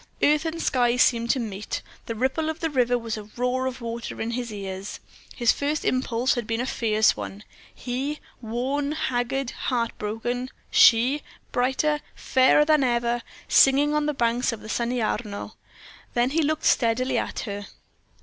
Earth 0.23 0.45
and 0.47 0.59
sky 0.59 0.95
seemed 0.95 1.29
to 1.29 1.39
meet; 1.39 1.83
the 2.07 2.15
ripple 2.15 2.49
of 2.49 2.59
the 2.59 2.71
river 2.71 2.97
was 2.97 3.19
as 3.19 3.27
a 3.27 3.29
roar 3.39 3.67
of 3.67 3.81
water 3.81 4.19
in 4.19 4.31
his 4.31 4.51
ears. 4.51 4.99
His 5.35 5.51
first 5.51 5.85
impulse 5.85 6.33
had 6.33 6.47
been 6.47 6.59
a 6.59 6.65
fierce 6.65 7.15
one. 7.15 7.43
He, 7.71 8.19
worn, 8.41 8.93
haggard, 8.93 9.51
heartbroken; 9.51 10.49
she, 10.71 11.21
brighter, 11.51 11.99
fairer 12.15 12.65
than 12.65 12.83
ever, 12.83 13.21
singing 13.47 13.93
on 13.93 14.07
the 14.07 14.15
banks 14.15 14.51
of 14.51 14.61
the 14.61 14.69
sunny 14.69 15.03
Arno. 15.03 15.53
Then 16.15 16.31
he 16.31 16.41
looked 16.41 16.65
steadily 16.65 17.19
at 17.19 17.41
her. 17.41 17.67